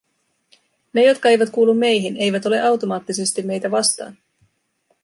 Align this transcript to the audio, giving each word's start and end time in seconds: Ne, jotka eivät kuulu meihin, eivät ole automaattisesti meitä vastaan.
Ne, 0.93 1.03
jotka 1.05 1.29
eivät 1.29 1.49
kuulu 1.49 1.73
meihin, 1.73 2.17
eivät 2.17 2.45
ole 2.45 2.61
automaattisesti 2.61 3.41
meitä 3.43 3.71
vastaan. 3.71 4.17